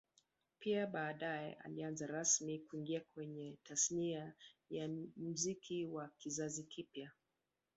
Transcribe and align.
Pia 0.59 0.87
baadae 0.87 1.53
alianza 1.65 2.07
rasmi 2.07 2.59
kuingia 2.59 3.01
kwenye 3.13 3.57
Tasnia 3.63 4.33
ya 4.69 4.89
Muziki 5.15 5.85
wa 5.85 6.09
kizazi 6.17 6.63
kipya 6.63 7.11